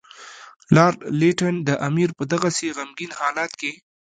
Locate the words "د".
1.67-1.69